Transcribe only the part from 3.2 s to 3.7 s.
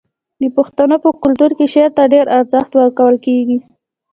کیږي.